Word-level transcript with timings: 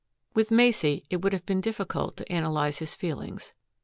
With 0.33 0.49
Macey, 0.49 1.05
it 1.11 1.17
would 1.17 1.31
have 1.31 1.45
been 1.45 1.61
difficult 1.61 2.17
to 2.17 2.31
analyze 2.31 2.79
his 2.79 2.95
feelings. 2.95 3.53